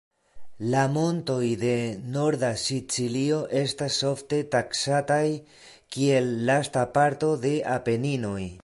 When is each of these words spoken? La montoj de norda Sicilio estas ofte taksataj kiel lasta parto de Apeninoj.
La 0.75 0.79
montoj 0.93 1.49
de 1.63 1.73
norda 2.15 2.49
Sicilio 2.63 3.43
estas 3.61 3.99
ofte 4.13 4.41
taksataj 4.57 5.23
kiel 5.97 6.33
lasta 6.51 6.89
parto 6.99 7.33
de 7.47 7.55
Apeninoj. 7.79 8.41